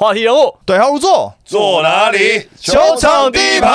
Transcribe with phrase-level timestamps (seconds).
[0.00, 2.46] 话题人物，对号入座，坐哪里？
[2.60, 3.68] 球场第一排。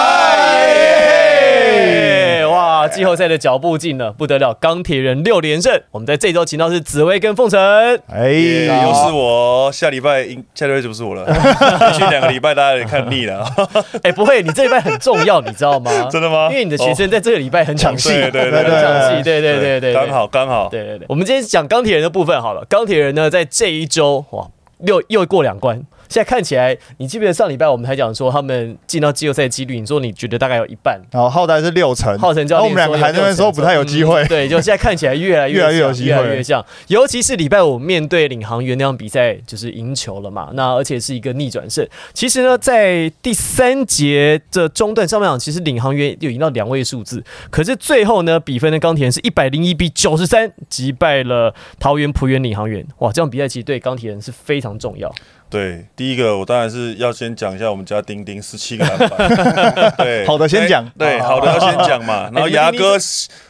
[2.49, 4.53] 哇，季后赛的脚步近了，不得了！
[4.53, 5.81] 钢铁人六连胜。
[5.91, 7.59] 我们在这周请到是紫薇跟凤城。
[8.07, 11.25] 哎，又是我，下礼拜应下礼拜就不是我了。
[11.27, 13.45] 连续两个礼拜大家也看腻了。
[14.03, 16.07] 哎，不会，你这礼拜很重要，你知道吗？
[16.09, 16.47] 真的吗？
[16.49, 20.69] 因为你的学生在这个礼拜很抢戏，对对对，很抢戏，对对对对，刚好刚好。
[20.69, 22.63] 对对对，我们今天讲钢铁人的部分好了。
[22.69, 24.47] 钢铁人呢，在这一周哇，
[24.85, 25.83] 又又过两关。
[26.13, 29.79] 现在看起来，你记不记得上礼拜我们还讲说他们进到季后赛几率？
[29.79, 34.23] 你说你觉得大概有一半，然后浩代是六成，浩成教练，我们两个还那边说不太有机会。
[34.27, 36.63] 对，就现在看起来越来 越来越有机会，越来越像。
[36.85, 40.51] 尤其是礼拜五面对领航员那场比赛，就是赢球了嘛。
[40.53, 41.83] 那而且是一个逆转胜。
[42.13, 52.85] 其实呢，在第三节的中段上半场，其实领航员有赢到两位数字，可是最后呢，比分的钢铁人是一百零一比九十三击败了桃园浦原领航员。
[52.99, 55.11] 哇，这场比赛其实对钢铁人是非常重要。
[55.53, 59.93] 对，第一个我当然是要先讲一下我们家丁丁十七个篮板。
[59.97, 62.27] 对，好的先讲，对，好的要先讲嘛。
[62.33, 62.97] 然后牙哥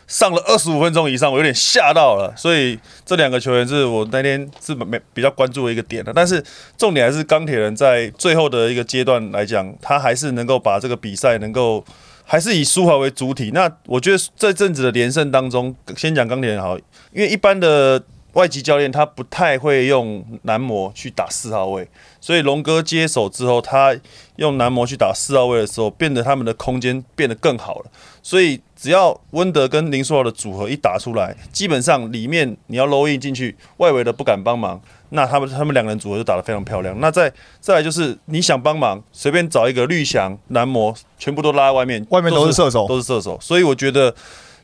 [0.06, 2.34] 上了二十五分钟以上，我有点吓到了。
[2.36, 6.12] 所以这两个球员是我那天是没比较关注的一个点的。
[6.14, 6.44] 但是
[6.78, 11.82] 重点还是钢铁人在最后的一个阶段来讲，他还是能够把这个比赛能够
[12.26, 13.52] 还是以舒华为主体。
[13.54, 16.78] 那我觉得这阵子的连胜当中，先讲钢铁人好，
[17.14, 18.04] 因为一般的。
[18.34, 21.88] 外籍教练他不太会用男模去打四号位，
[22.20, 23.96] 所以龙哥接手之后，他
[24.38, 27.86] 用男模去打四号位的时候，变得他们的空间变得更好了。
[28.24, 37.00] 所以只要温德跟林书豪的组合一打出来，基本上里面你要 low in 进去，外围的不敢帮忙，那他们他们两个人组合就打得非常漂亮。
[37.00, 43.38] 那再再来就是你想帮忙，随便找一个绿翔男模，全部都拉在外面，外面都是射手，都是射手。
[43.40, 44.16] 所以我觉得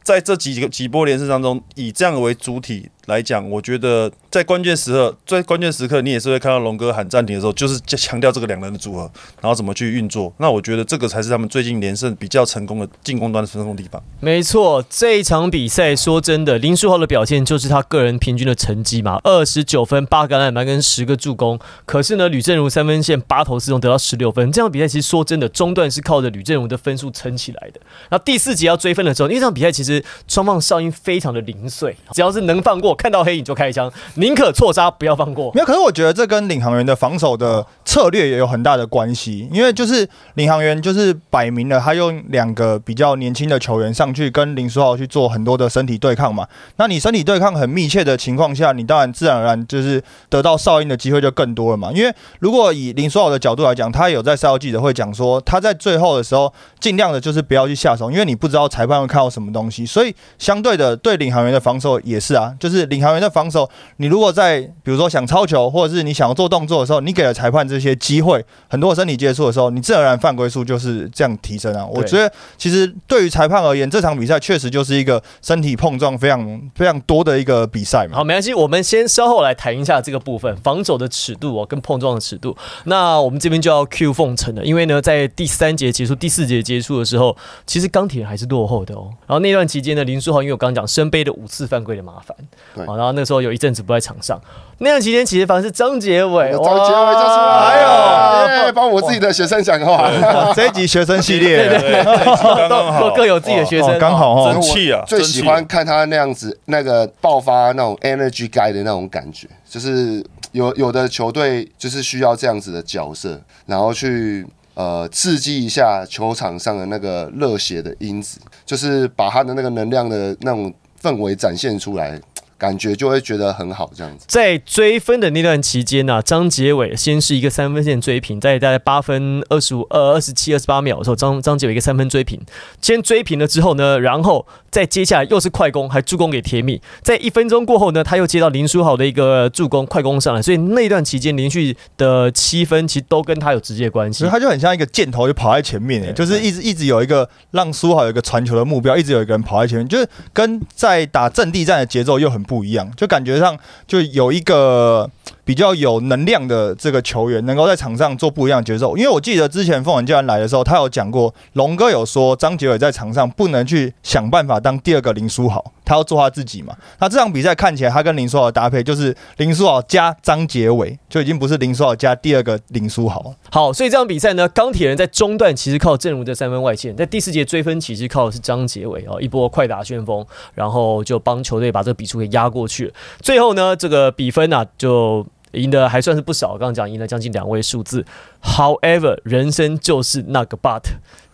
[0.02, 2.90] 在这几个几波连胜当中，以这样为主体。
[3.10, 10.32] 来讲，我觉得在关键时刻，最关键时刻，你也是会看到龙哥喊暂停的时候，就是强调这个两人的组合，然后怎么去运作。
[10.38, 14.02] 那我觉得这个才是他们最近连胜比较成功的进攻端的成功地方。
[14.20, 21.60] 没错，这一场比赛说真的，林书豪的表现就是他个人平均的成绩嘛，二十九分、八个篮板跟十个助攻。
[21.88, 24.52] 可是呢，吕振如三分线八投四中得到十六分。
[24.52, 27.80] 这场比赛其实说真的，中段是靠着吕振如的分数撑起来的。
[28.08, 32.99] 然后第四节要追分的时候，因为这场比赛其实双方哨音非常的零碎，只要是能放过。
[33.00, 35.50] 看到黑影就开枪，宁可错杀不要放过。
[35.54, 39.48] 没有，可是我觉得这跟领航员的防守的策略也有很大的关系。
[39.54, 46.46] 因为就是领航员就是摆明了他用两个比较年轻的球员上去跟林书豪去做很多的身体对抗嘛。
[46.76, 51.92] 那你身体对抗很密切的情况下，你当然自然而然就是得到哨音的机会就更多了嘛。
[51.94, 59.86] 因为如果以林书豪的角度来讲，他有在赛后记者会讲说，他在最后的时候尽量的就是不要去下手，因为你不知道裁判会看到什么东西。
[59.86, 63.30] 所以相对的，对领航员的防守也是啊，就是领航员的。
[63.30, 71.86] 防守，你如果在比如说想抄球，或者是你想要做动作的时候，你给了裁判这些机会，很多身体接触的时候，你自然而然犯规数就是这样提升啊。
[71.86, 78.18] 我觉得其实对于裁判而言，这场比赛确实就是一个身体碰撞非常非常多的一个比赛嘛。
[78.18, 82.58] 好，没关系，我们先稍后来谈一下这个部分，防守的尺度哦，跟碰撞的尺度。
[82.86, 89.10] 那我们这边就要 Q 奉承了，因为呢，在第三节结束、第四节结束的时候，其实钢铁还是落后的哦。
[89.28, 92.36] 然后那段期间呢，林书豪因为我刚刚讲身背的五次犯规的麻烦，
[92.74, 93.10] 好，然后。
[93.20, 94.40] 那时候有一阵子不在场上，
[94.78, 100.10] 那段期间其实反而是张杰伟，张杰伟就出来了，帮我自己的学生讲话。
[100.54, 105.04] 这一集学生系列对，都各有自己的学生，刚好争气啊！
[105.08, 122.20] 最喜欢看他那样子，那个爆发那种 energy guy 的那种感觉，就是有有的球队就是需要这样子的角色，然后去呃刺激一下球场上的那个热血的因子，就是把他的那个能量的那种氛围展现出来。
[122.60, 124.26] 感觉就会觉得很好，这样子。
[124.28, 132.38] 在追分的那段期间呢，张杰伟先是一个三分线追平，在大概八分二十五、呃二十七、二十八秒的时候，张张杰伟一个三分追平，
[132.82, 136.82] 先追平了之后呢，然后再接下来又是快攻，还助攻给甜蜜。
[137.02, 144.26] 在一分钟过后呢，他又接到林书豪的一个助攻，快攻上来，所以那段期间连续的七分其实都跟他有直接关系。
[144.26, 152.44] 他就很像一个箭头，就跑在前面，哎，就是一直一直有一个让书豪有一个传球的目标，一直有一个人跑在前面，就是跟在打阵地战的节奏又很。
[152.50, 153.56] 不一样，就感觉上
[153.88, 155.08] 就有一个。
[155.50, 158.96] 比较有能量的这个球员，能够在场上做不一样的节奏。
[158.96, 166.78] 因为我记得之前凤凰教练来的时候，他有讲过，龙哥有说张杰伟在场上不能去想办法当第二个林书豪，他要做他自己嘛。
[167.00, 173.34] 那这场比赛看起来，他跟林书豪的搭配就是林书豪加张杰伟，就已经不是林书豪加第二个林书豪。
[173.50, 180.24] 好，所以这场比赛呢，钢铁人在中段其实靠正如这三分外线，在第四节追分其实靠的是张杰伟啊，一波快打旋风，
[180.54, 182.94] 然后就帮球队把这个比数给压过去了。
[183.24, 185.26] 最后呢，这个比分呢就。
[185.52, 188.06] 赢的还算是不少，刚刚讲赢了将近两位数字。
[188.44, 190.84] However，人生就是那个 but。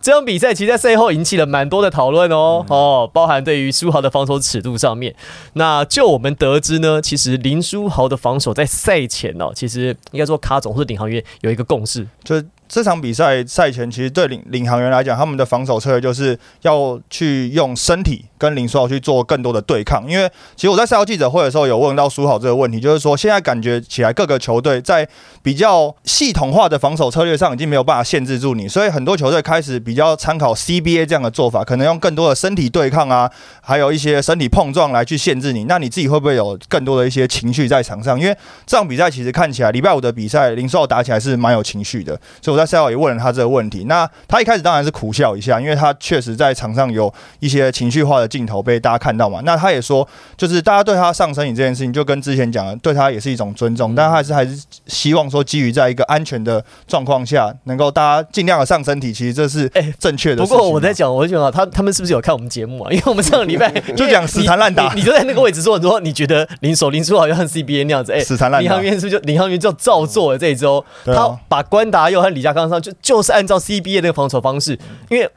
[0.06, 5.12] 这场比赛其实在赛后引起了蛮多的讨论哦，哦，包含对于书豪的防守尺度上面。
[5.54, 20.08] 那就我们得知呢，其实林书豪的防守在赛前哦，其实应该说卡总或者领航员有一个共识，就是这场比赛赛前，其实对领领航员来讲，他们的防守策略就是要去用身体跟林书豪去做更多的对抗。
[20.08, 25.08] 因为其实我在赛后记者会的时候有问到书豪这个问题，就是说现在感觉起来各个球队在
[25.42, 35.64] 比较系统化的防守策略上已经没有办法限制住你，所以很多球队开始比较参考 CBA 这样的做法，可能用更多的身体对抗啊，还有一些身体碰撞来去限制你。
[35.64, 38.18] 那你自己会不会有更多的一些情绪在场上？
[38.18, 43.84] 因为这场比赛其实看起来礼拜五的比赛，林书豪打起来是蛮有情绪的，所以我在赛后也问了他这个问题。
[43.84, 49.40] 那他一开始当然是苦笑一下，因为他确实在场上有一些情绪化的镜头被大家看到嘛。
[49.44, 50.06] 那他也说，
[50.36, 60.56] 就是大家对他上身体这件事情，就跟之前讲的，对他也是一种尊重，但他还是还是希望说，基于在一个安全的状况下，能够大家尽量的上身体，其实这是哎正确的不。
[60.56, 62.90] 过我在讲，我就讲他他们是不是有看我们节目啊？
[62.92, 70.84] 因为我们上个礼拜 就讲死缠烂打你你就在那个位置说，说你觉得林守林书豪要像 CBA 那样子，哎，死缠烂打林航员是不是就林航员就照做了这一周？
[71.04, 74.78] 他把关达又和李家康上就就是按照 CBA 那个防守方式，
[75.10, 75.28] 因为。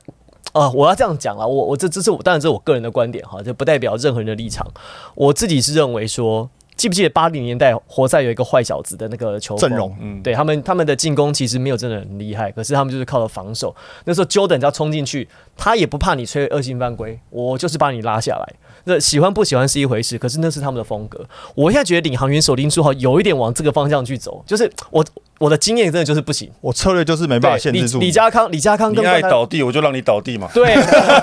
[0.51, 4.65] 啊、我要这样讲了，我我这这是我当然这是我个人的观点哈，这不代表任何人的立场。
[5.13, 6.49] 我自己是认为说，
[6.79, 13.75] 记不记得八零年代活塞有一个坏小子的那个球阵容，嗯，对他们，他们的进攻其实没有真的很厉害，可是他们就是靠着防守。
[14.05, 15.27] 那时候 Jordan 只要冲进去，
[15.57, 18.55] 他也不怕你吹恶性犯规，我就是把你拉下来。
[18.85, 21.27] 那喜欢不喜欢是一回事，可是那是他们的风格。
[21.53, 25.03] 我现在觉得领航员手拎书豪有一点往这个方向去走，就是我
[25.39, 26.47] 我的经验真的就是不行。
[26.61, 30.47] 我策略就是没办法限制住李家康，李家康你爱倒地我就让你倒地嘛。
[30.53, 30.75] 对，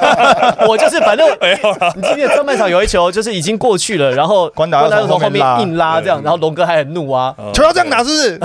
[0.67, 8.39] 我就是反正没有啦，你记不记得上半场有一球就是已经过去了，然后关达又从后面硬拉这样，然后龙哥还很怒啊，嗯球要这样打，是不是？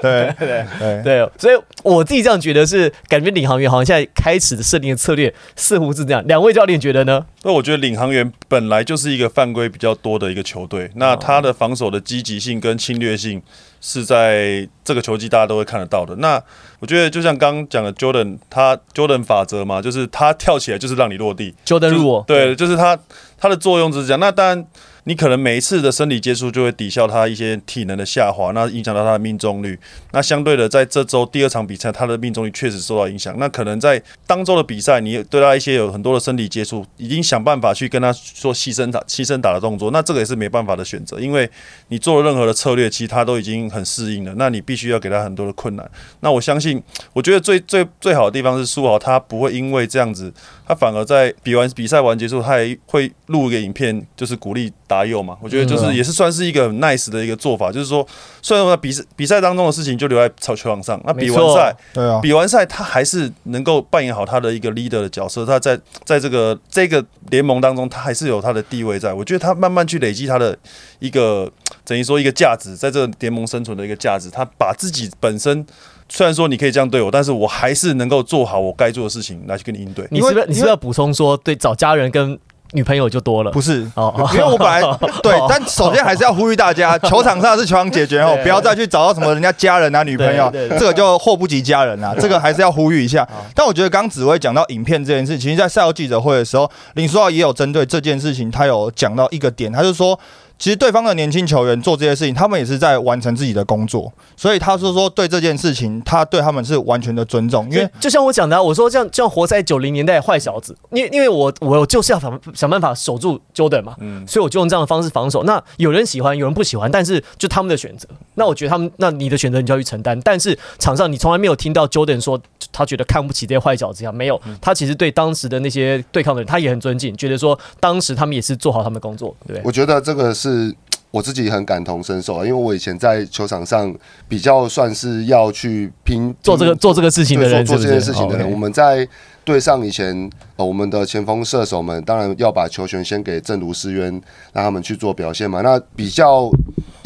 [0.00, 0.64] 对 对。
[0.78, 6.22] 对，对，所以我自己这样觉得是，感觉领航员好像现在开始的设定的策略似乎是这样。
[6.26, 7.24] 两位教练觉得呢？
[7.42, 13.40] 那我觉得领航员本来就是一个犯规比较多的一个球队，那他的防守的积极性跟侵略性
[13.80, 16.16] 是在这个球季大家都会看得到的。
[16.16, 16.42] 那
[16.78, 22.98] 我觉得就像刚刚讲的 Jordan，他 Jordan 法则嘛，就是他跳起来就是让你落地，Jordan 入我，对，就是他
[23.38, 24.20] 他的作用就是这样。
[24.20, 24.66] 那当然，
[25.08, 29.78] 你可能每一次的身体接触就会抵消他一些体能的下滑，那影响到他的命中率。
[30.10, 33.36] 那相对的，在这周第二场比赛，他的命中率确实受到影响。
[33.38, 39.92] 那可能在当周的比赛，你对他一些有很多的身体接触，已经想办法去跟他做牺牲打、牺牲打的动作。
[39.92, 41.48] 那这个也是没办法的选择，因为
[41.86, 44.34] 你做了任何的策略，其实他都已经很适应了。
[44.36, 45.88] 那你必须要给他很多的困难。
[46.18, 46.82] 那我相信，
[47.12, 50.34] 我觉得最最最好的地方是苏豪，他不会因为这样子，
[50.66, 55.36] 他反而在比完比赛完结束，他还会录一个影片，就是鼓励达佑嘛。
[55.40, 58.06] 我觉得就嗯是也是算是一个很 nice 的一个做法，就是说，
[58.42, 65.44] 虽然说比赛比赛当中的事情就留在球球场上，那比完赛对啊，比完赛，他还是能够扮演好他的一个 leader 的角色。
[65.44, 69.12] 他在在这个这个联盟当中，他还是有他的地位在。
[69.12, 70.56] 我觉得他慢慢去累积他的
[70.98, 71.50] 一个
[71.84, 74.30] 等于说一个价值，在这个联盟生存的一个价值。
[74.30, 75.64] 他把自己本身
[76.08, 80.06] 虽然说你可以这样对我，但是我还是能够做好我该做的事情来去跟你应对。
[80.10, 82.38] 你是不是你是不是要补充说，对找家人跟
[82.72, 83.50] 女朋友就多了？
[83.50, 83.82] 不是。
[83.94, 84.80] 哦，哦 因为我本来
[85.22, 93.26] 对，但首先还是要呼吁大家， 球场上是球场解决哦，不要再去找到什么人家家人啊、女朋友，这个就祸不及家人啊，这个还是要呼吁一下。
[93.54, 100.18] 但我觉得刚紫薇讲到影片这件事，其实在赛后记者会的时候，林书豪也有针对这件事情，他有讲到一个点，他就说。
[100.58, 115.44] 其实对方的年轻球员做这些事情，他们也是在完成自己的工作，所以他是说对这件事情，他对他们是完全的尊重，因为就像我讲的啊、我说这样这样活在九零年代的坏小子，因为因为我我就是要想想办法守住 Jordan 嘛，嗯，所以我就用这样的方式防守。
[115.44, 118.08] 那有人喜欢，有人不喜欢，但是就他们的选择。
[118.34, 120.18] 那我觉得他们，那你的选择你就要去承担。
[120.22, 122.40] 但是场上你从来没有听到 Jordan 说
[122.76, 124.38] 他觉得看不起这些坏小子一样，没有。
[124.60, 129.62] 他其实对当时的那些对抗的人，他也很尊敬，觉得说当时他们也是做好他们的工作，对不对？
[129.64, 130.74] 我觉得这个是
[131.10, 133.94] 我自己很感同身受啊，因为我以前在球场上
[134.28, 139.08] 比较算是要去拼做这个做这个事情的人，做做这件事情的人我们在
[139.42, 144.10] 对上以前，呃，我们的前锋射手们当然要把球权先给正如思渊，
[144.52, 145.62] 让他们去做表现嘛。
[145.62, 146.50] 那比较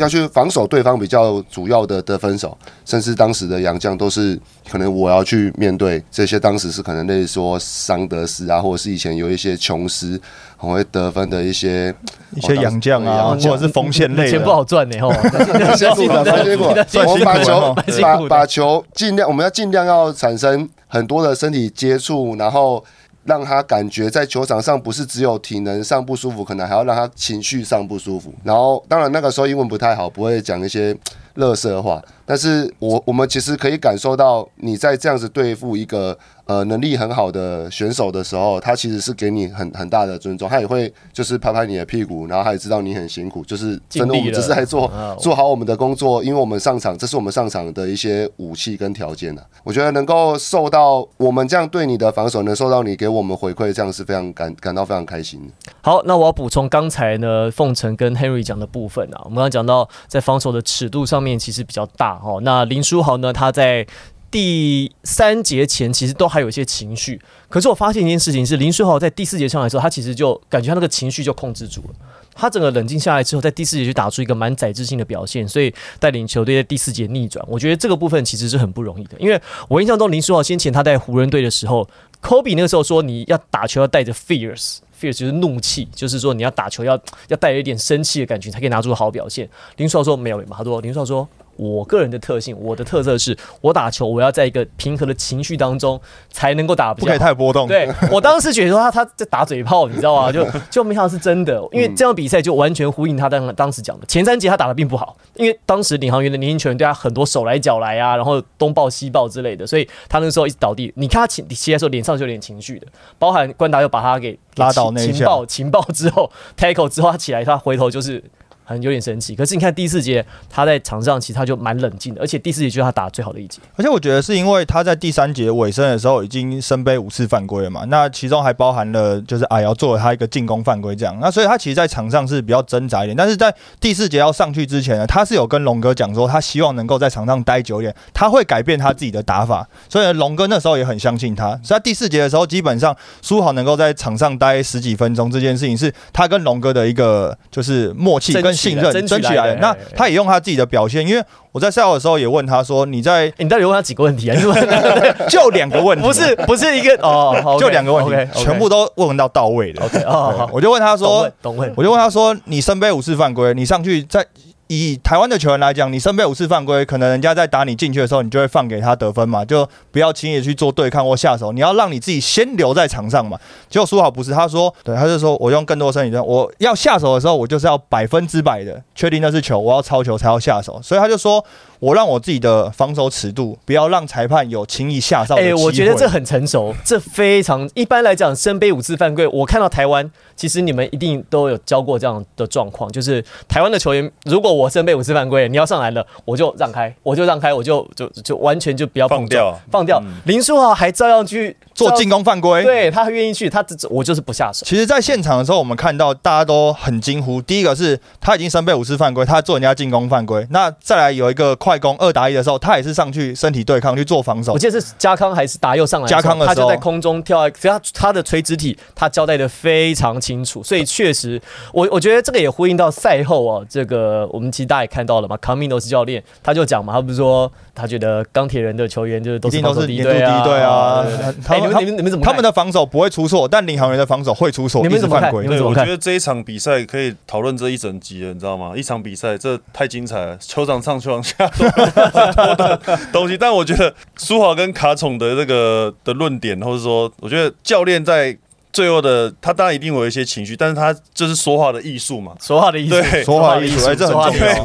[0.02, 4.38] 要去防守对方比较主要的得分手，甚至当时的洋将都是
[4.70, 10.20] 可能我要去面对这些，当时是可能类似说桑德斯啊，或者是以前有一些琼斯
[10.56, 11.94] 很会得分的一些
[12.34, 14.50] 一些洋将啊，或者是锋线类的钱不。
[14.50, 15.12] 好赚呢，吼。
[15.76, 16.84] 辛苦了，辛苦了。
[16.88, 22.84] 算我们把球把把球尽量，我们要尽量要产生很多的身体接触，然后
[23.30, 28.34] 让他感觉在球场上不是只有体能上不舒服，可能还要让他情绪上不舒服。
[28.42, 30.96] 然后，当然那个时候英文不太好，不会讲一些
[31.34, 36.18] 乐色话，但是我我们其实可以感受到你在这样子对付一个
[36.50, 55.72] 呃能力很好的选手的时候，他其实是给你很很大的尊重，他也会就是拍拍你的屁股，然后他也知道你很辛苦，就是真的我们只是在做啊做好我们的工作，因为我们上场，这是我们上场的一些武器跟条件呢、我觉得能够受到我们这样对你的防守，能受到你给我们回馈，这样是非常感感到非常开心的。
[55.82, 62.40] 好，那我要补充刚才呢，凤城跟 Henry 讲的部分啊，我们刚刚讲到在防守的尺度上面其实比较大哦。
[62.42, 63.86] 那林书豪呢，他在
[64.30, 71.88] 第三节前其实都还有一些情绪，可是我发现一件事情是，林书豪在第四节上来的时候，他其实就感觉他那个情绪就控制住了。
[72.32, 77.44] 他整个冷静下来之后，在第四节就打出一个蛮载质性的表现，所以带领球队在第四节逆转。
[77.48, 81.86] 我觉得这个部分其实是很不容易的，因为我印象中林书豪先前他在湖人队的时候
[82.20, 84.78] 科比那个时候说你要打球要带着 fierce。
[85.00, 86.92] fierce 就是怒气，就是说你要打球要
[87.28, 89.48] 要带有一点生气的感觉，才可以拿出好表现。
[89.78, 91.26] 林书豪说没有没有，他说林书豪说
[91.60, 96.00] 我个人的特性，我的特色是我打球我要在一个平和的情绪当中
[96.30, 97.04] 才能够打不。
[97.04, 97.68] 可以太波动。
[97.68, 100.32] 对我当时觉得说他他在打嘴炮，你知道吗？
[100.32, 104.06] 就就没想到是真的，因为这样比赛就完全呼应他当当时讲的。
[104.06, 110.90] 前三节他打的并不好，因为当时领航员的年轻球员对他很多手来脚来啊，然后东抱西抱之类的，所以他那时候一直倒地。
[110.96, 112.86] 你看他起起来的时候脸上是有点情绪的，
[113.18, 118.24] 包含关达又把他给拉倒那一下情报情报之后 tackle 之后他起来，他回头就是。
[118.70, 123.58] 很有点生气，可是你看第四节他在场上其实他就蛮冷静的，而且第四节就是他打最好的一节。
[123.74, 154.36] 而且我觉得是因为他在第三节尾声的时候已经身背五次犯规了嘛，那其中还包含了就是阿瑶做了他一个进攻犯规这样，那所以他其实在场上是比较挣扎一点，但是在第四节要上去之前呢，他是有跟龙哥讲说他希望能够在场上待久一点，他会改变他自己的打法，所以龙哥那时候也很相信他，所以在第四节的时候基本上苏豪能够在场上待十几分钟这件事情是他跟龙哥的一个就是默契跟信任争取来的，那他也用他自己的表现，因为我在赛后的时候也问他说你在欸你到底问他几个问题啊？
[155.28, 159.82] 就两个问题，不是不是一个哦， 好就两个问题全部都问到到位的。
[159.84, 161.30] OK 哦，我就问他说
[161.74, 164.24] 我就问他说，你身背五次犯规，你上去在
[164.70, 173.36] 以台湾的球员来讲，你身背五次犯规，可能人家在打你进去的时候，你就会放给他得分嘛，就不要轻易去做对抗或下手，你要让你自己先留在场上嘛。
[173.68, 181.44] 结果苏豪不是，他说，对，他就说我用更多身体，我要下手的时候，我就是要百分之百的确定那是球，我要超球才要下手，所以他就说
[181.80, 185.54] 我让我自己的防守尺度，不要让裁判有轻易下哨的哎。
[185.54, 200.02] 我觉得这很成熟，这非常一般来讲，身背五次犯规，我看到台湾，其实你们一定都有教过这样的状况，就是台湾的球员，如果我身背五次犯规，你要上来了，我就让开，我就让开，我就就就完全就不要放掉放掉。
[200.26, 204.66] 林书豪还照样去做进，攻犯规，对他愿意去，他只我就是不下手。
[204.66, 207.40] 其实，在现场的时候，我们看到大家都很惊呼。
[207.40, 210.46] 第一个是他已经身背五次犯规，他做人家进攻犯规。
[210.50, 214.52] 那再来有一个快攻二打一的时候，他也是上去身体对抗去做防守。
[214.52, 214.58] 我。
[214.58, 216.54] 记得是加康还是达佑上来，加康的时候。
[216.54, 221.40] 他就在空中跳，只要他他的垂直体他交代的非常清楚，所以确实，
[221.72, 231.04] 我我觉得这个也呼应到赛后啊，这个我们其实大家也看到了嘛，康米诺斯教练他就讲嘛，他不是说他觉得钢铁人的球员就是都一定都是年度第第一队啊，
[231.48, 235.44] 哎你们你们你们怎么他们的防守不会出错，但领航员的防守会出错，你们怎么犯规。
[235.44, 235.84] 对，你们怎么看？
[235.84, 238.72] 我觉得这一场比赛可以讨论这一整集了，你知道吗？
[238.76, 243.36] 一场比赛这太精彩了，球场上、球场下的东西。
[243.36, 248.36] 但我觉得苏豪跟卡宠的这个的论点，或者说，我觉得教练在
[248.72, 254.14] 最后的他当然一定会有一些情绪，但是他就是说话的艺术嘛，说话的艺术，对说话的艺术哎这很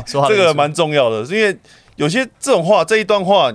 [0.05, 1.57] 重要这个蛮重要的，因为
[1.95, 3.53] 有些这种话，这一段话。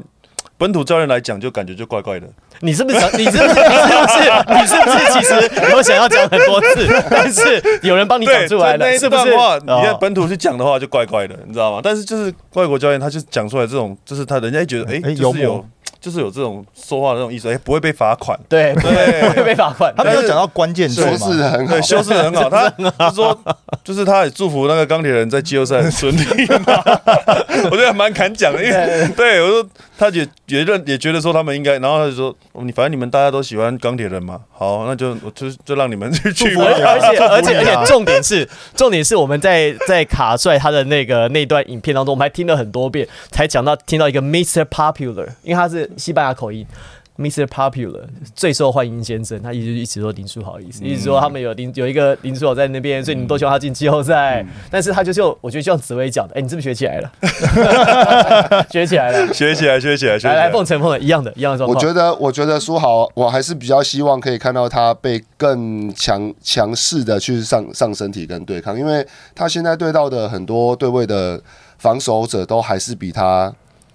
[0.59, 2.29] 本土教练来讲，就感觉就怪怪的。
[2.63, 2.99] 你是不是？
[3.17, 3.43] 你是不是？
[3.43, 4.21] 你是不是？
[4.49, 5.13] 你是不是？
[5.13, 9.37] 其实有想要讲很多次，但是有人帮你讲，出来了，是不是？
[9.37, 11.81] 话，你在本土去讲的话就怪怪的，你知道吗？
[11.83, 15.65] 但是就是外国教练，他就讲出来这种，就是他人家觉得，哎、有有，
[16.01, 18.39] 就是有这种说话的那种意思，哎、不会被罚款。
[18.49, 19.95] 对，不会被罚款。
[19.97, 22.51] 他没有讲到关键字修饰的很好对，，修饰的很好。
[22.51, 22.69] 他
[23.09, 23.39] 就说，
[23.83, 26.25] 就是他也祝福那个钢铁人在季后赛很顺利
[26.67, 26.83] 嘛。
[27.71, 29.67] 我觉得蛮敢讲的，因为对我说
[30.01, 36.65] 他也也认也觉得说他们应该，然后他就说，哦你反正你们大家都喜欢钢铁人嘛，好，那就我就就让你们去去吧。
[36.65, 44.65] 而而且而且而啊且重点是重点是我们在在卡帅他的那个那段影片当中，我们还听了很多遍，才讲到听到一个 Mr.
[44.65, 46.67] Popular，因为他是西班牙口音。
[47.21, 47.45] Mr.
[47.45, 48.01] Popular
[48.35, 54.43] 最受欢迎先生，他一直一直说林书豪的意思，一直说他们有林有一个林书豪在那边，所以你们都希望他进季后赛。
[54.71, 57.13] 但是他就是我觉得就像紫薇讲的，哎，你是不是学起来了？
[58.73, 60.47] 学起来了，学起来，学起来，学起来来。
[60.47, 61.77] 来，凤城凤城一样的，一样的状况。
[61.77, 71.39] 我觉得，我觉得书豪，我还是比较希望可以看到他被更强强势的去上上身体跟对抗，因为他现在对到的很多对位的
[71.77, 73.53] 防守者都还是比他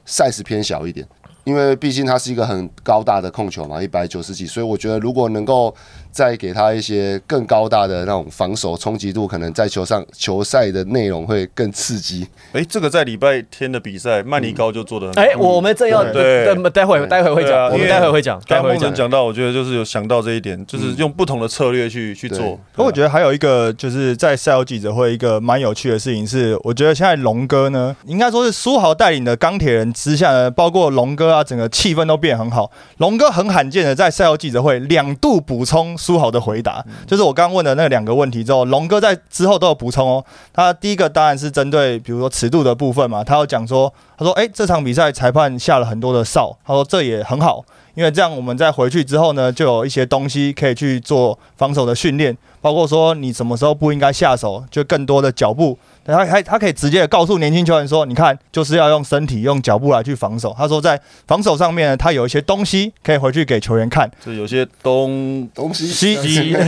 [0.08, 1.08] size 偏小一点。
[1.46, 5.74] 因为毕竟他是一个很高大的控球嘛，一百九十几，所以我觉得如果能够
[6.16, 12.26] 再给他一些更高大的那种防守冲击度，可能在球上球赛的内容会更刺激。
[12.54, 15.22] 哎，这个在礼拜天的比赛，曼尼高就做的很好。
[15.22, 18.42] 哎，我们正要对，待会待会会讲，我们待会会讲。
[18.48, 22.58] 刚刚梦辰讲到，我觉得就是有想到这一点，就是用不同的策略去去做。
[22.74, 32.72] 可我觉得还有一个就是在赛后记者会一个蛮有趣的事情是，我觉得现在龙哥呢，应该说是苏豪带领的钢铁人之下呢，包括龙哥啊，整个气氛都变很好。
[33.00, 40.24] 龙哥很罕见的在赛后记者会两度补充苏豪的回答，就是我刚刚问的那两个问题之后，龙哥在之后都有补充哦。
[40.54, 55.76] 他第一个当然是针对比如说尺度的部分嘛，他有讲说，他说哎这场比赛裁判下了很多的哨，他说这也很好，因为这样我们在回去之后呢，就有一些东西可以去做防守的训练，包括说你什么时候不应该下手，就更多的脚步。
[56.14, 66.62] 他还他可以直接的告诉年轻球员说：“你看，就是要用身体、用脚步来去防守。”他说，在防守上面呢，他有一些东西可以回去给球员看，就有些东东西西 可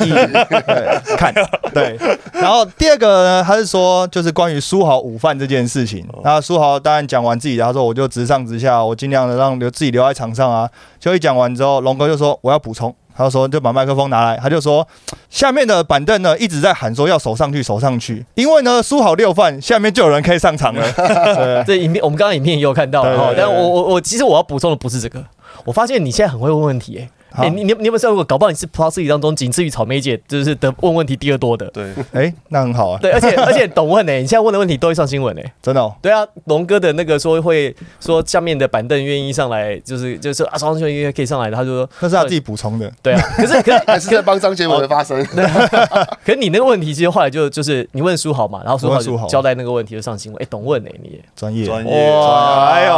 [0.00, 1.34] 以看。
[1.74, 1.98] 对，
[2.32, 6.06] 然后第二个呢，他是说，就是关于苏豪午饭这件事情。
[6.22, 10.68] 那苏豪当然讲完自己，他说：“我就直上直下，我尽量的让留自己留在场上啊。”
[11.00, 14.86] 就一讲完之后，龙哥就说：“我要补充。”他说：“就把麦克风拿来。”他就说
[15.30, 20.82] ：“下面的板凳呢一直在喊说要守上去，守上去，因为呢输好六犯，下面就有人可以上场了。
[20.96, 23.02] ”对，这影片我们刚刚影片也有看到，
[23.36, 25.24] 但我我我其实我要补充的不是这个，
[25.64, 27.08] 我发现你现在很会问问题，哎。
[27.36, 28.22] 哎，你你你有没有算过？
[28.24, 31.66] 搞不好你是 Plus 里当中仅次于草莓姐，就是得问问题第二多的。
[31.70, 32.98] 对， 哎，那很好啊。
[33.00, 35.80] 对，而且而且懂问呢，你现在问的问题都会上新闻呢，真的。
[35.80, 42.90] 哦对啊，龙哥的那个说会说下面的板凳愿意上来，就是就是啊，双球员可以上来的，他就说那是他自己补充的。
[43.02, 45.24] 对啊，可是可是 还是在帮张杰文发声。
[46.24, 50.42] 可是你那个问题其实后来就就是你问书豪嘛，然后书豪交代那个问题就上新闻。
[50.42, 52.92] 哎，懂问呢，你专业专业哇，哎呦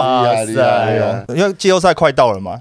[0.47, 0.97] 厉害哎
[1.29, 2.59] 呦，因为季后赛快到了嘛，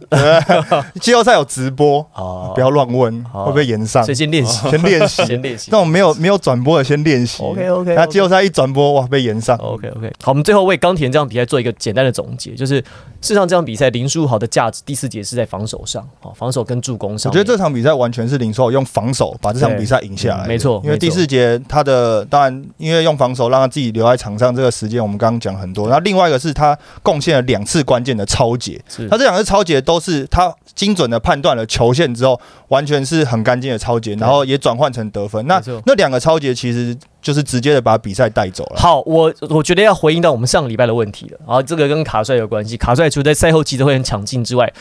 [1.02, 2.52] 季后赛有直播啊。
[2.54, 4.04] 不要乱问，会不会延上？
[4.14, 5.70] 先练习，先练习， 先练习。
[5.72, 7.42] 那种没有没有转播的，先练习。
[7.42, 7.96] OK OK。
[7.96, 9.58] 那季后赛一转播，哇，被延上。
[9.58, 10.12] OK OK。
[10.22, 12.84] 好，我们最后为钢铁这场比赛做一个简单的总结，就是
[13.24, 17.32] 事实上这场比赛林书豪的价值第四节是在防守上，哦，防守跟助攻上。
[17.32, 20.46] 我觉得这场比赛完全是林书豪用防守把这场比赛赢下来。
[20.46, 25.88] 没错，因为第四节他的当然因为用防守让他自己留在场上这个时间，我们刚刚讲很多。
[25.88, 33.04] 然后另外一个是他贡献了两次关键的超节，他这两次超节都是他精准的判断了球线之后，完全。
[33.04, 35.46] 是很干净的超节，然后也转换成得分。
[35.46, 38.80] 那那两个超节其实就是直接的把比赛带走了。
[38.80, 41.40] 好，我我觉得要回应到我们上个礼拜的问题了。
[41.48, 42.78] 然后这个跟卡帅有关系。
[42.78, 44.72] 卡帅除了在赛后记者会很抢镜之外，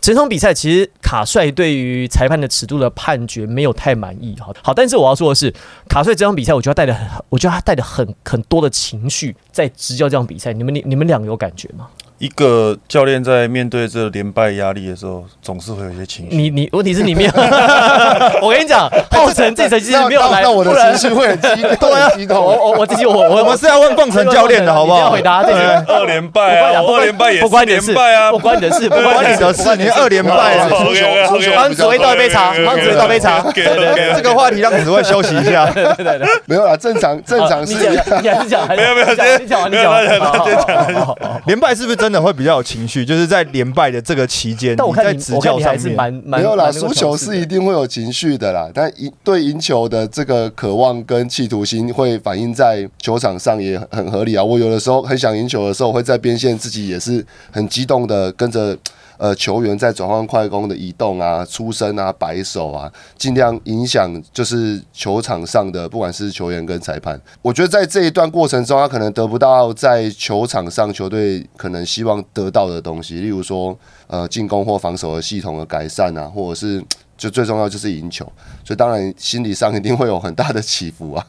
[0.00, 4.36] 整场比赛其实卡帅对于裁判的尺度的判决没有太满意。
[4.40, 5.54] 好，好，但是我要说的是，
[5.88, 10.52] 卡帅这场比赛，我觉得带的很，我觉得他带的很很多的情绪在执教这场比赛。
[10.52, 11.86] 你们你你们两个有感觉吗？
[12.22, 16.36] 一个教练在面对这连败压力的时候，总是会有一些情绪。
[16.36, 17.30] 你你问题是你没有，
[18.40, 22.40] 我跟你讲，浩辰这场其实没有来，我的情绪 会很激动，对激动。
[22.40, 25.10] 我我我自己我我们是要问棒城教练的好不好？
[25.10, 30.68] 回答这个二连败啊，二连败也不关你的事啊，不关你的事，不关你的事，你二连败了。
[31.56, 33.40] 帮紫薇倒一杯茶，帮紫薇倒杯茶。
[33.52, 35.66] 对对对，这个话题让紫薇休息一下。
[35.74, 37.74] 对对对，没有啦，正常正常是。
[37.74, 39.08] 你还是讲，没有没有，
[39.40, 41.16] 你讲完你讲完，先讲。
[41.46, 43.04] 连败是不是真的会比较有情绪？
[43.04, 48.70] 就是在连败的这个期间，但我看执教上面没有啦，输球是一定会有情绪的啦。
[48.74, 54.44] 但赢对赢球的这个渴望跟企图心会反映在球场上，也很合理啊。
[54.44, 58.76] 我有的时候很想赢球的时候，会在边线自己也是很激动的跟着。
[59.22, 67.20] 呃，球员在转换快攻的移动啊、出身啊、摆手啊，尽量影响就是球场上的，不管是球员跟裁判。
[67.40, 76.84] 我觉得在这一段过程中，他可能得不到在球场上球队可能希望得到的东西，例如说呃进攻或防守的系统的改善啊，或者是
[77.16, 78.24] 就最重要就是赢球，
[78.64, 81.24] 所以当然心理上一定会有很大的起伏啊。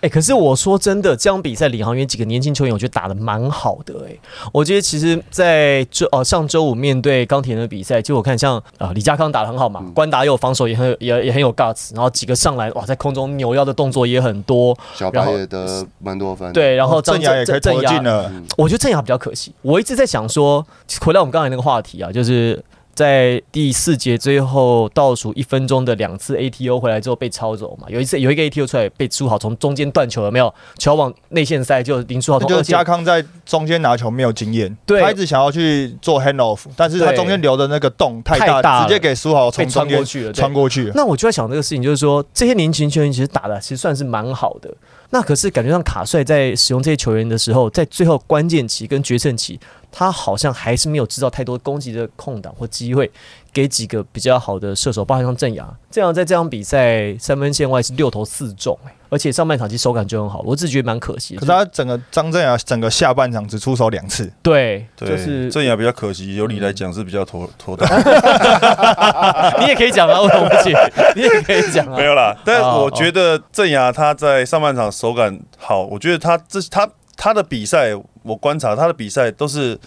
[0.00, 3.94] 哎，可是我说真的，这场比赛领航员几个年轻球员，我觉得打的蛮好的。
[4.06, 4.16] 哎，
[4.52, 16.52] 我觉得其实，在周哦上周五面对钢铁人的比赛，就我看像啊李佳康打的很好嘛，关达又防守也很也也很有 guts，然后几个上来哇，在空中扭腰的动作也很多，小白也得蛮多分。
[16.52, 18.30] 对，然后郑雅也可以进了。
[18.56, 20.64] 我觉得郑雅比较可惜，我一直在想说，
[21.00, 22.62] 回到我们刚才那个话题啊，就是
[22.98, 30.52] 在第四节最后倒数一分钟的两次 ATO 回来之后被抄走嘛，有一次有一个 ATO 出来被朱豪从中间断球，有没有？
[30.78, 40.92] 球往内线塞，就林书豪就是加康在中间拿球没有经验，对他一直想要去做 hand off，但是他中间留的那个洞太大，太大直接给苏豪被从穿过去了，穿过去了。
[40.96, 44.68] 那我就在想这个事情，就是说这些年轻球员其实打的其实算是蛮好的。
[45.10, 49.58] 那可是感觉上卡帅在使用这些球员的时候，在最后关键期跟决胜期，
[49.90, 53.10] 他好像还是没有制造太多攻击的空档或机会，
[53.52, 55.74] 给几个比较好的射手，包括像郑雅。
[55.90, 61.40] 郑雅在这场比赛三分线外是六投四中、欸而且上半场其实手感就很好，我自己觉得蛮可惜的。
[61.40, 67.88] 可是他整个张镇雅整个下半场只出手两次，对，对，就是郑雅比较可惜，由你来讲是比较妥 妥当。
[69.60, 70.72] 你也可以讲啊，为什么不行？
[71.16, 72.04] 你也可以讲啊没。
[72.04, 79.78] 有啦，但哦我觉得郑雅他在上半场手感好，我觉得他这他他的比赛，我观察他的比赛都是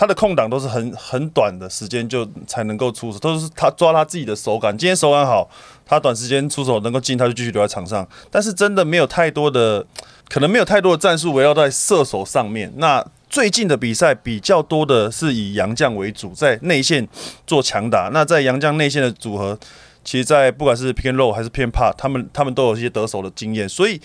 [0.00, 4.74] 他的空档都是很很短的时间就才能够出手，都是他抓他自己的手感。
[4.74, 5.46] 今天手感好，
[5.84, 8.08] 他短时间出手能够进，他就继续留在场上。
[8.30, 9.84] 但是真的没有太多的，
[10.30, 12.72] 可能没有太多的战术围绕在射手上面。
[12.76, 17.06] 那最近的比赛比较多的是以杨将为主，在内线
[17.46, 18.08] 做强打。
[18.10, 19.58] 那在杨将内线的组合，
[20.02, 24.00] 其实，在不管是偏肉还是偏 part，他们他们都有一些得手的经验，所以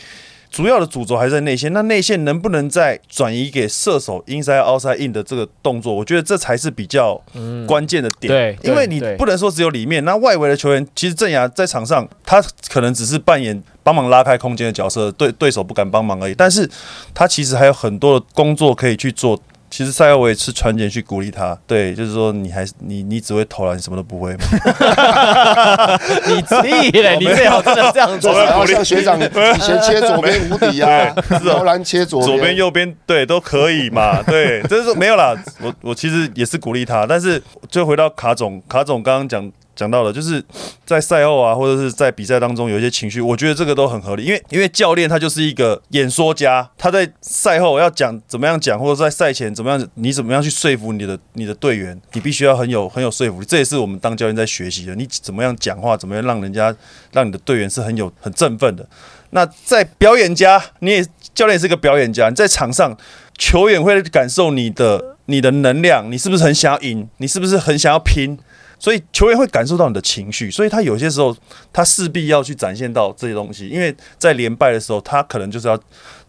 [0.56, 1.74] 主要的主轴还是在内线。
[1.74, 5.94] 那内线能不能再转移给射手 inside outside in 的这个动作？
[5.94, 7.22] 我觉得这才是比较
[7.68, 8.32] 关键的点。
[8.32, 16.34] 对对因为你不能说只有里面，那外围的球员，其实郑雅在场上，他可能只是扮演帮忙拉开空间的角色，对对手不敢帮忙而已。
[16.34, 16.70] 但是
[17.14, 19.38] 他其实还有很多的工作可以去做。
[19.76, 24.40] 其实赛后我也是传简去鼓励他，对，就是说你还是你你只会投篮，你什么都不会嘛。
[26.28, 27.18] 你屁嘞！
[27.20, 28.32] 你最好真的这样做。
[28.42, 34.24] 然后像学长以前切左边无敌啊， 投篮切左左边、右边，对，都可以嘛。
[34.24, 35.36] 对，就是说没有啦。
[35.62, 40.44] 我我其实也是鼓励他，但是就回到卡总，卡总刚刚讲讲到了，就是
[40.86, 56.76] 在赛后啊，或者是在比赛当中有一些情绪，我觉得这个都很合理，因为因为教练他就是一个演说家，他在赛后要讲怎么样讲，或者在赛前怎么样，你怎么样去说服你的你的队员，你必须要很有很有说服力，这也是我们当教练在学习的，你怎么样讲话，怎么样让人家
[57.12, 58.88] 让你的队员是很有很振奋的。
[59.32, 62.96] 那在表演家，你也教练也是个表演家，你在场上，
[63.38, 68.38] 球员会感受你的你的能量，你是不是很想要赢，你是不是很想要拼，
[68.86, 71.36] 所以球员会感受到你的情绪，所以他有些时候
[71.74, 75.76] 他势必要去展现到这些东西，因为在连败的时候，他可能就是要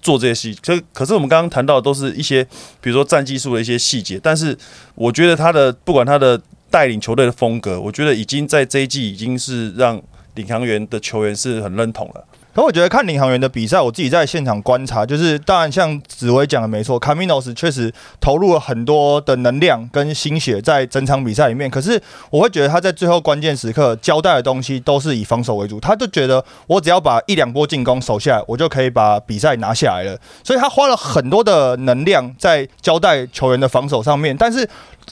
[0.01, 0.59] 做这些戏。
[0.65, 2.43] 可可是我们刚刚谈到的都是一些，
[2.81, 4.57] 比如说战技术的一些细节，但是
[4.95, 6.41] 我觉得他的不管他的
[6.71, 10.03] 带领球队的风格，我觉得已经在这一季已经是让
[10.37, 12.25] 领航员的球员是很认同了。
[12.57, 21.71] 可我觉得看领航员的比赛，我自己在现场观察，就是当然像紫薇讲的没错，卡米诺斯确实投入了很多的能量跟心血在整场比赛里面。
[21.71, 30.19] 可是我会觉得他在最后关键时刻交代的东西都是以防守为主，他就觉得我只要把一两波进攻守下来，我就可以把比赛拿下来了。
[30.43, 34.67] 所以他花了很多的能量在交代球员的防守上面，但是。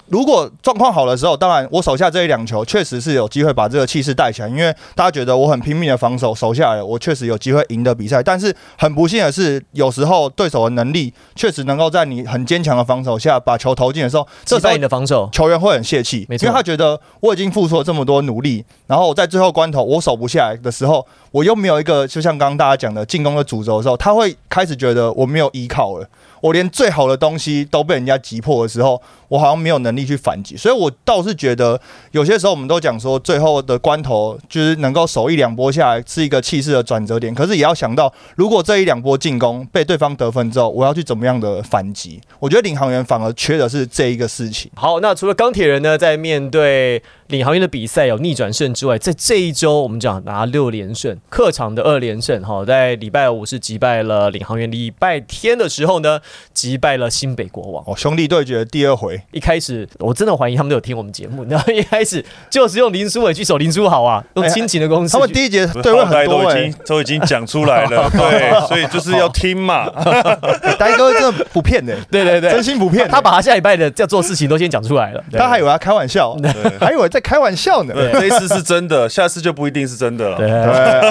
[0.08, 8.22] 如果状况好的时候，当然我手下这一两球确实是有机会把这个气势带起来，因为大家觉得我很拼命的防守守下来了，我确实有机会赢得比赛。
[8.22, 26.08] 但是很不幸的是，有时候对手的能力确实能够在你很坚强的防守下把球投进的时候，这时候你的防守，球员会很泄气，因为他觉得我已经付出了这么多努力，然后在最后关头我守不下来的时候，我又没有一个就像刚刚大家讲的进攻的主轴的时候，他会开始觉得我没有依靠了。
[26.44, 31.80] 我连最好的东西都被人家击破的时候，我好像没有能力去反击，所以我倒是觉得
[32.10, 42.20] 有些时候我们都讲说，最后的关头就是能够守一两波下来是一个气势的转折点，可是也要想到，如果这一两波进攻被对方得分之后，我要去怎么样的反击？
[42.38, 44.70] 我觉得领航员反而缺的是这一个事情。
[44.74, 52.42] 好，那除了钢铁人呢，在面对领航员的比赛有逆转胜之外，在这一周我们讲拿六连胜，客场的二连胜。
[52.42, 56.20] 哈，在礼拜五是击败了领航员，礼拜天的时候呢，
[56.52, 57.84] 击败了新北国王。
[57.86, 65.12] 哦，兄弟对决的第二回，一开始我真的怀疑他们都有听我们节目，然后一开始就是用林书伟去守林书豪啊，用亲情的攻势去。
[65.14, 69.88] 他们第一节对位很多已经都已经讲出来了， 对，所以就是要听嘛。
[70.78, 75.24] 呆哥真的不骗 的、对对对真，心不骗、他把他下礼拜的要做事情都先讲出来了。
[75.32, 76.36] 他还以为他开玩笑，
[76.80, 77.94] 还以为在开玩笑呢。
[77.94, 80.36] 对这一次是真的， 下次就不一定是真的了。
[80.36, 80.48] 对，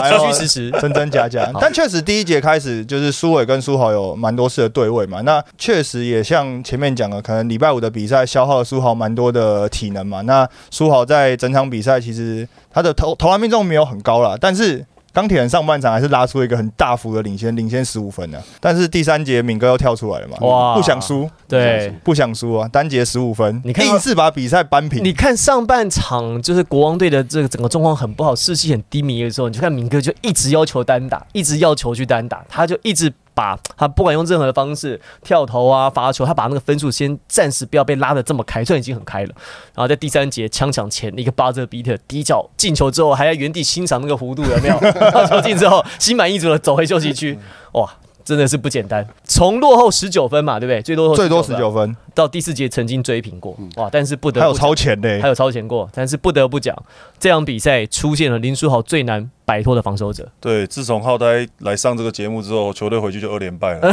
[0.10, 0.72] 虚虚实实。
[0.80, 1.52] 真真假假。
[1.60, 10.22] 但确实第一节开始就是苏伟跟苏豪有蛮多次的对位嘛，那确实也像前面讲的，可能礼拜五的比赛消耗了苏豪蛮多的体能嘛。
[10.22, 14.86] 那苏豪在整场比赛其实他的投投篮命中没有很高啦，但是。
[15.14, 18.42] 钢铁人上半场还是拉出一个很大幅的领先，领先十五分呢。
[18.60, 21.94] 但是第三节敏哥又跳出来了嘛，哇不想输，对。
[22.04, 25.04] 不想输啊，单节十五分，你看到硬是把比赛扳平。
[25.04, 39.30] 你看上半场就是国王队的这个整个状况很不好，士气很低迷的时候，你就看敏哥就一直要求单打，一直要求去单打，他就一直把他不管用任何的方式跳投啊罚球，他把那个分数先暂时不要被拉的这么开，虽然已经很开了。
[39.74, 44.80] 然后在第三节枪抢前一个巴泽比特低角进球之后，还在原地欣赏那个弧度有没有？
[45.12, 47.38] 到球进之后心满意足的走回休息区，
[47.74, 47.90] 哇！
[48.26, 50.82] 真的是不简单，从落后十九分嘛，对不对？
[50.82, 53.90] 最多最多十九分，到第四节曾经追平过，哇！
[53.92, 56.74] 但是不得还有不超前的、还有超前过，但是不得不讲，
[57.20, 60.28] 这场比赛出现了林书豪最难摆脱的防守者。
[60.40, 63.92] 对，自从浩呆来上这个节目之后，球队回去就二连败了，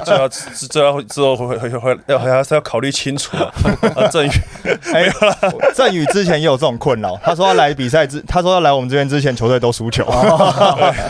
[0.04, 0.28] 就要
[0.68, 3.52] 这要之后会会会会要还是要考虑清楚啊。
[3.96, 4.30] 啊，郑宇
[4.92, 5.10] 哎、
[5.74, 10.04] 郑宇之前也有这种困扰，他说要来比赛之，他说要来我们这边之前，球队都输球。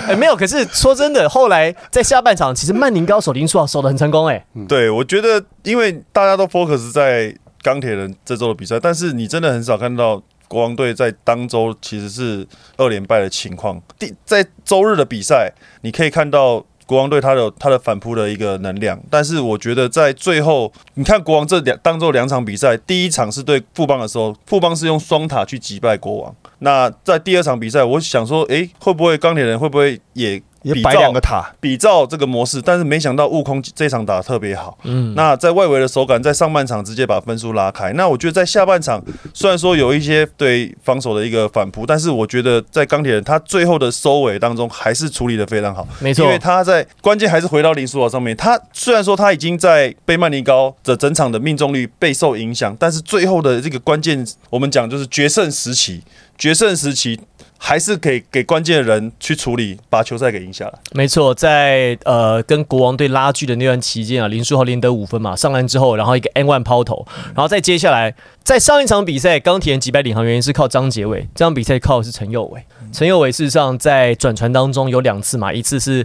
[0.08, 10.20] 哎、没有，可是说真的，后来在下半场，其实曼宁高手林书豪守的很成功、哎，对，我觉得因为大家都 focus 在钢铁人这周的比赛，但是你真的很少看到
[10.52, 13.80] 国王队在当周其实是二连败的情况。
[13.98, 16.62] 第在周日的比赛，你可以看到。
[16.84, 26.34] 国王队他的他的反扑的一个能量，但是我觉得在最后，你看国王这两当周两场比赛，第一场是对富邦的时候，富邦是用双塔去击败国王。
[26.58, 34.78] 那在第二场比赛，我想说，诶，会不会钢铁人会不会也也摆两个塔，比照这个模式，但是没想到悟空这场打得特别好。
[34.84, 37.92] 嗯，那在外围的手感，在上半场直接把分数拉开。
[37.94, 39.02] 那我觉得在下半场，
[39.34, 45.86] 虽然说有一些对防守的一个反扑，但是我觉得在钢铁人他最后的收尾当中，还是处理的非常好。
[46.00, 48.36] 没错因为，他在关键还是回到林书豪上面。
[48.36, 56.02] 他虽然说他已经在贝曼尼高的整场的命中率备受影响，但是最后的这个关键，我们讲就是决胜时期，
[56.38, 57.20] 决胜时期
[57.64, 60.72] 还是可以给关键的人去处理，把球赛给赢下来。
[60.94, 72.60] 没错，在呃跟国王队拉锯的那段期间啊，林书豪连得五分嘛，上篮之后，然后一个 N one 抛投，然后再接下来，在上一场比赛，钢铁人击败领航员是靠张杰伟，这场比赛靠的是陈佑伟。
[72.92, 76.04] 陈佑伟事实上在转传当中有两次嘛，一次是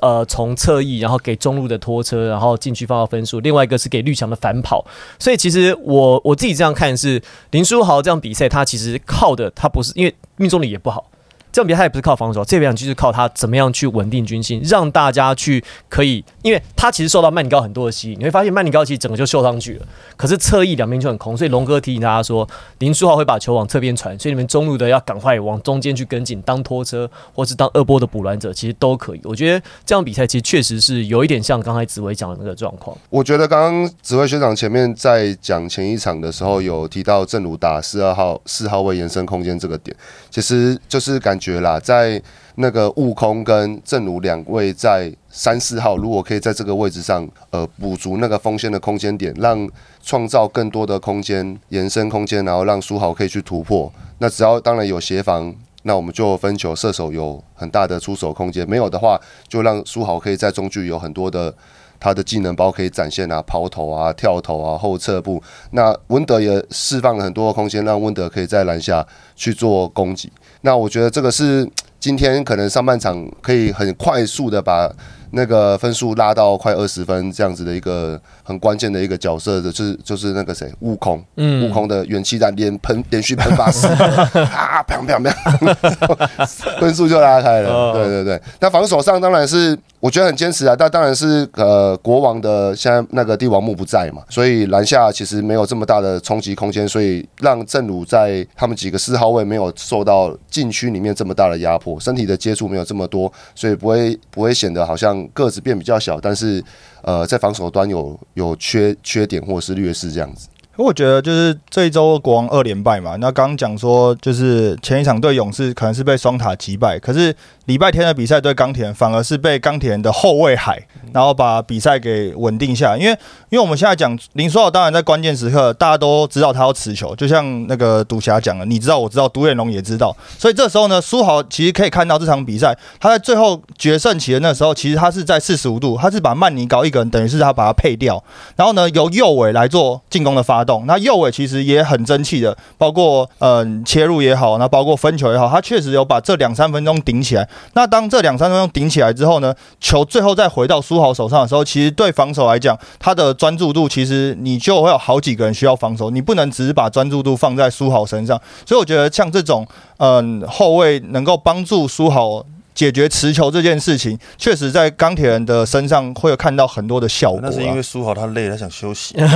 [0.00, 4.86] 呃从侧翼，然后给中路的拖车，然后进去放到分数；另外一个是给绿墙的反跑。
[5.18, 7.20] 所以其实我我自己这样看是
[7.50, 11.10] 林书豪这样比赛，他其实靠的他不是因为命中率也不好。
[11.50, 29.20] 这场比赛也不是靠防守，这场就是靠他怎么样去稳定军心，让大家去可以，因为他其实受到曼尼高很多的吸引，你会发现曼尼高其实整个就秀上去了，可是侧翼两边就很空，所以龙哥提醒大家说，林书豪会把球往侧边传，所以你们中路的要赶快往中间去跟进，当拖车或是当二波的补篮者，其实都可以。
[29.24, 39.96] 我觉得这场比赛其实确实是有一点像刚才紫薇讲的那个状况，我觉得刚刚紫薇学长前面在讲前一场的时候，有提到正如打四二号四号位延伸空间这个点，
[40.30, 42.20] 其实就是感觉啦，在
[42.56, 49.68] 那个悟空跟正如两位在三四号，如果可以在这个位置上呃补足那个锋线的空间点，让
[50.02, 53.92] 创造更多的空间延伸空间，然后让书豪可以去突破。
[54.18, 55.54] 那只要当然有协防。
[55.84, 58.68] 那我们就分球，射手有很大的出手空间。
[58.68, 61.54] 没有的话，就让书豪可以在中距有很多的
[62.00, 65.40] 他的技能包可以展现啊，抛投啊、跳投啊、后撤步。
[65.70, 70.30] 那温德也释放了很多的空间，让温德可以在篮下去做攻击。
[70.62, 71.68] 那我觉得这个是
[72.00, 74.90] 今天可能上半场可以很快速的把
[75.30, 81.68] 那个分数拉到快二十分这样子的一个很关键的一个角色的，就是就是那个谁，悟空，嗯。
[81.68, 84.04] 悟空的元气弹连喷连续喷发四个
[84.46, 87.70] 啊，砰砰砰，分数就拉开了。
[87.70, 87.92] 哦。
[87.94, 106.62] 对对对，那防守上当然是我觉得很坚持啊，但当然是呃国王的现在那个帝王墓不在嘛，所以篮下其实没有这么大的冲击空间，所以让正鲁在他们几个四号位没有受到禁区里面这么大的压迫，身体的接触没有这么多，所以不会不会显得好像个子变比较小，但是
[107.02, 110.48] 呃在防守端有有缺缺点或是劣势这样子。
[110.84, 120.80] 我觉得就是这一周国王二连败嘛，那刚刚讲说就是前一场对勇士可能是被双塔击败，可是礼拜天的比赛对钢铁反而是被钢铁人的后卫海，
[121.12, 122.96] 然后把比赛给稳定下。
[122.96, 123.10] 因为
[123.50, 138.22] 因为我们现在讲林书豪，当然在关键时刻大家都知道他要持球，就像那个赌侠讲的，你知道我知道，独眼龙也知道，所以这时候呢，书豪其实可以看到这场比赛他在最后决胜期的那时候，其实他是在四十五度，他是把曼尼高一个人等于是他把他配掉，
[138.54, 140.84] 然后呢由右尾来做进攻的发动。
[140.86, 147.48] 那右尾其实也很争气的，包括嗯、切入也好，那包括分球也好，他确实有把这两三分钟顶起来。
[147.72, 158.38] 那当这两三分钟顶起来之后呢，球最后再回到苏豪手上的时候，其实对防守来讲，他的专注度其实你就会有好几个人需要防守，你不能只是把专注度放在苏豪身上。
[158.66, 162.44] 所以我觉得像这种嗯后卫能够帮助苏豪。
[162.78, 167.42] 解决持球这件事情，确实在钢铁人的身上会有看到很多的效果、啊。
[167.42, 169.16] 那是因为苏豪他累，他想休息。
[169.16, 169.24] 因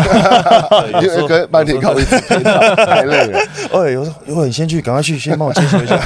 [1.00, 3.40] 为 有时候跟半天靠一太累了。
[3.74, 5.98] 哎，有时候有你先去，赶快去，先帮我接球一下。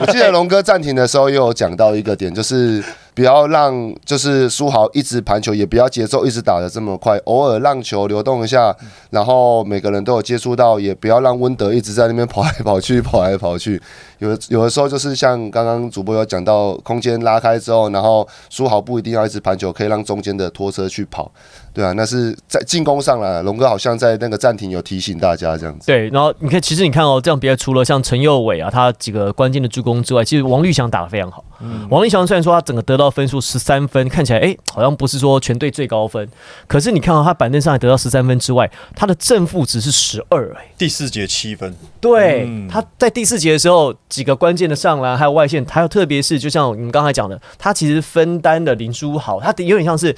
[0.00, 8.74] 我记得龙哥暂停的时候也有讲到一个点，就是不要让就是苏豪一直盘球，也不要节奏一直打的这么快，偶尔让球流动一下，
[9.10, 13.80] 然后每个人都有接触到，也不要让温德一直在那边跑来跑去，跑来跑去。
[14.18, 21.30] 有有的时候就是像刚刚主播有讲到，空间拉开之后，然后苏豪不一定要一直盘球，可以让中间的拖车去跑，
[21.72, 23.42] 对啊，那是在进攻上了。
[23.42, 25.86] 龙哥好像在那个暂停有提醒大家这样子。
[25.86, 31.44] 对，然后你看，其实你看哦，这样比赛除了像陈佑伟啊，他几个关键的助攻之外，其实王绿翔打得非常好。
[31.60, 36.28] 嗯王绿翔虽然说他整个得到分数十三分，看起来哎好像不是说全队最高分，
[36.66, 40.66] 可是你看到、他板凳上还得到十三分之外，他的正负值是十二哎。
[40.76, 50.14] 第四节七分，对，嗯他在第四节的时候，几个关键的上篮还有外线，还有特别是就像你们刚才讲的，他其实分担的林书豪，他有点像是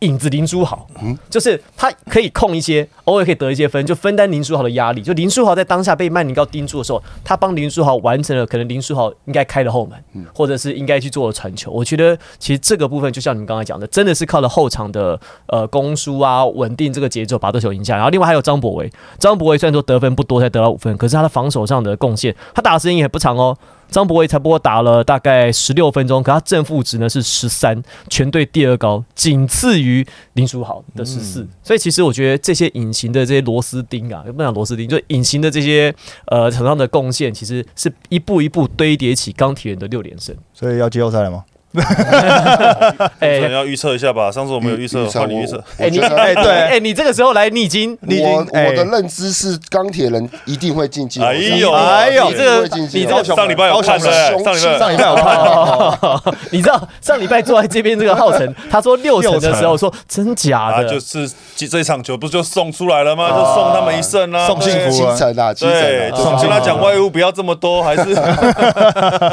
[0.00, 0.86] 影子林书豪，
[1.30, 5.02] 就是他可以控一些，偶尔可以得一些分，就分担林书豪的压力。
[5.02, 11.70] 就林书豪在当下被曼宁高盯住的时候，他帮林书豪完成了可能林书豪应该开的后门，或者是应该去做的传球。
[11.70, 17.98] 我觉得其实这个部分就像你们刚才讲的，真的是靠了后场的呃攻输啊，稳定这个节奏，把对手赢下来。
[17.98, 23.56] 然后另外还有张博维，张博维虽然说得分不多，才得到五分，可是他的防守上的贡献，他打的时间也不长哦。
[23.90, 35.94] 张博维才不过打了大概十六分钟，可他正负值呢是十三，全队第二高，仅次于林书豪的十四、所以其实我觉得这些隐形的这些螺丝钉啊，不讲螺丝钉，就隐形的这些
[36.26, 40.36] 呃场上的贡献，其实是一步一步堆叠起钢铁人的六连胜。
[40.52, 41.44] 所以要季后赛了吗？
[43.20, 44.30] 哎、可能要预测一下吧。
[44.30, 45.62] 上次我们有预测，你预测。
[45.78, 51.22] 哎、你哎对哎、你这个时候来，你已经你已经我哎我的认知是钢铁人一定会晋级。
[51.22, 63.28] 哎呦哎呦一定会进季后赛你这个上礼拜有看的，上礼拜上礼拜有看， 你知道上礼拜坐在这边这个浩辰， 他说六成的时候说真假啊，的，就是这这场球不就送出来了吗？
[63.30, 66.40] 就送他们一胜啊，送幸福七成啊，七对，成就啊。
[66.42, 68.10] 跟他讲外物不要这么多，还是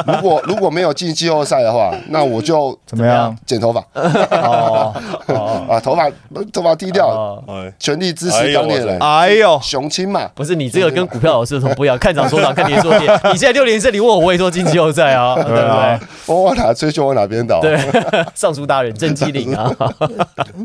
[0.08, 3.36] 如果如果没有进季后赛的话，那我就怎么样？
[3.46, 4.94] 剪头发哦
[5.28, 6.10] 哦 啊，头发
[6.52, 7.44] 头发剃掉，
[7.80, 10.30] 全力支持钢铁人，哎呦，雄青嘛。
[10.34, 11.98] 不是你这个跟股票老师有什么不一样？
[11.98, 13.08] 看涨说涨，看跌说跌。
[13.32, 16.00] 你现在六连胜，你问我，我也说进季后赛 啊，对不对？
[16.28, 17.60] 我往哪吹就往哪边倒。
[17.62, 17.78] 对，
[18.36, 19.72] 尚书大人真机灵啊！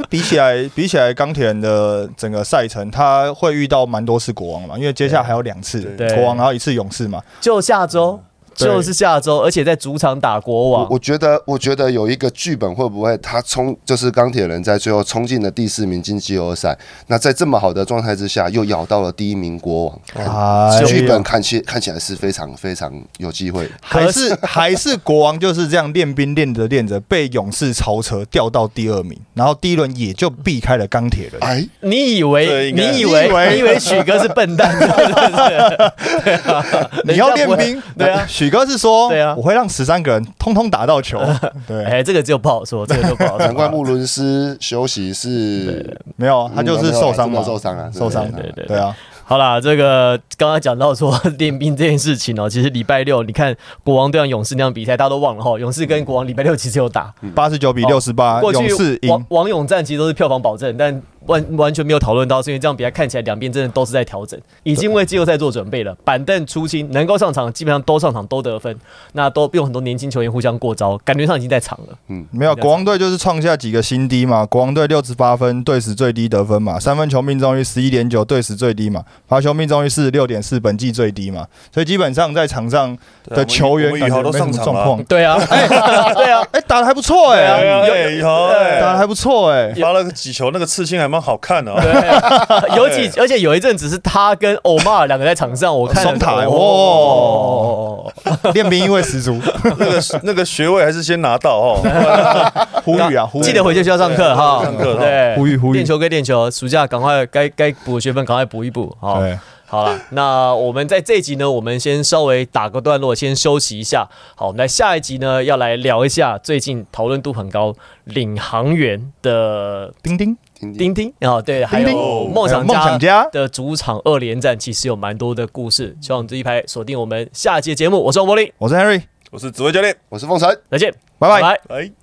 [0.08, 7.20] 比起来，比起来钢铁人的整个赛程，他会遇到蛮多次国王嘛，因为接下来还有两次对国王，然后一次勇士嘛。
[7.40, 8.20] 就下周，对
[8.66, 10.82] 就是下周，而且在主场打国王。
[10.82, 23.68] 我我觉得，我觉得有一个剧本会不会他冲就是钢铁人在最后冲进了第四名进季后赛，那在这么好的状态之下，又咬到了第一名国王，啊剧本看起看起来是非常非常有机会。
[23.80, 31.34] 还是还是国王就是这样练兵练着练着，被勇士超车掉到第二名，然后第一轮也就避开了钢铁人。
[31.40, 36.22] 哎，你以为你以为你以为许哥是笨蛋，是不是？
[36.24, 38.26] 对啊你要练兵，对啊。
[38.28, 41.20] 许哥是说，对啊我会让十三个人通通打到球。
[41.66, 43.76] 对，哎，这个就不好说，这个就不好难怪说。
[43.76, 55.58] 穆伦斯休息是没有，他就是受伤嘛，受伤啊，受伤对对对对啊，好啦，这个刚刚讲到说练兵这件事情哦，其实礼拜六你看国王对上勇士那场比赛，大家都忘了哈。
[55.58, 59.10] 勇士跟国王礼拜六其实有打，八十九比六十八，过去勇士赢。
[59.10, 65.94] 王王勇战其实都是票房保证，但完完全没有讨论到，是因为这样比赛看起来两边真的都是在调整，已经为季后赛做准备了。
[66.04, 68.74] 板凳出清，能够上场基本上都上场都得分，
[69.12, 71.98] 那都用很多年轻球员互相过招，感觉上已经在场了。
[72.08, 74.44] 嗯没有，国王队就是创下几个新低嘛。
[74.46, 81.46] 国王队六十八分，队史最低得分嘛，三分球命中率十一点九，队史最低嘛，罚球命中率四十六点四，本季最低嘛。
[81.72, 83.90] 所以基本上在场上的球员
[84.22, 85.04] 都上场了状况。
[85.04, 85.36] 对啊，
[86.16, 89.72] 对啊，哎，打的还不错对哎，啊，哎，宇豪，哎打的还不错哎。
[89.74, 91.82] 发了个几球，那个刺青还蛮好看的啊。
[91.82, 91.90] 对，
[92.76, 98.10] 有几，而且有一阵子是他跟欧马尔两个在场上，我看双塔哦，
[98.54, 101.80] 练兵意味十足，那个那个学位还是先拿到哦。
[102.84, 103.42] 呼吁啊，呼吁！
[103.42, 105.72] 记得回去需要上课哈，上课对，呼吁呼吁。
[105.74, 109.20] 练球归练球，暑假赶快该该补的学分赶快补一补，好。
[109.20, 109.38] 对，
[109.70, 114.08] 好了， 那我们在这一集呢，我们先稍微打个段落，先休息一下。
[114.34, 125.96] 好，我们在下一集呢，要来聊一下最近讨论度很高领航员的丁丁，听听丁丁哦，对，还丁有丁梦想梦想家家，的主场二连战，其实有蛮多的故事。
[126.00, 130.60] 希望这一排锁定我们下一期的节目，我是王柏林，我是 Henry，我是紫薇教练，我是凤神。
[130.68, 131.40] 再见，拜拜。
[131.40, 131.60] 拜。
[131.68, 131.99] 哎。